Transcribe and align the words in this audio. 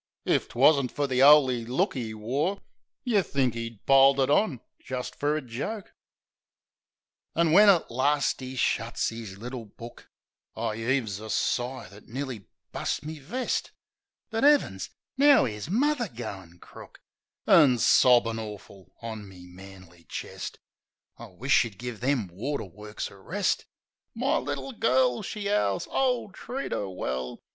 If 0.25 0.49
'twasn't 0.49 0.91
fer 0.91 1.05
the 1.05 1.21
'oly 1.21 1.63
look 1.63 1.95
'e 1.95 2.15
wore 2.15 2.63
Yeh'd 3.03 3.23
think 3.27 3.55
'e 3.55 3.77
piled 3.85 4.19
it 4.19 4.31
on 4.31 4.59
jist 4.79 5.13
fer 5.13 5.37
a 5.37 5.43
joke. 5.43 5.93
80 7.35 7.35
THE 7.35 7.37
SENTIMENTAL 7.37 7.37
BLOKE 7.37 7.45
An', 7.45 7.51
when 7.51 7.69
at 7.69 7.91
last 7.91 8.41
'e 8.41 8.55
shuts 8.55 9.11
'is 9.11 9.37
little 9.37 9.65
book, 9.65 10.09
I 10.57 10.73
'eaves 10.77 11.19
a 11.19 11.29
sigh 11.29 11.87
that 11.89 12.07
nearly 12.07 12.47
bust 12.71 13.05
me 13.05 13.19
vest. 13.19 13.73
But 14.31 14.43
'Eavens! 14.43 14.89
Now 15.17 15.45
'ere's 15.45 15.69
muvver 15.69 16.07
goin' 16.07 16.57
crook! 16.57 16.99
An' 17.45 17.77
sobbin' 17.77 18.39
awful 18.39 18.95
on 19.03 19.29
me 19.29 19.45
manly 19.45 20.05
chest! 20.09 20.57
(I 21.19 21.27
wish 21.27 21.51
she'd 21.51 21.77
give 21.77 21.99
them 21.99 22.27
water 22.27 22.65
works 22.65 23.11
a 23.11 23.17
rest.) 23.17 23.65
"My 24.15 24.37
little 24.37 24.71
girl!" 24.71 25.21
she 25.21 25.47
'owls. 25.47 25.87
"O, 25.91 26.31
treat 26.31 26.73
'er 26.73 26.89
well! 26.89 27.43